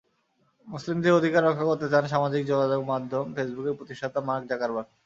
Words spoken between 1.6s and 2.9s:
করতে চান সামাজিক যোগাযোগের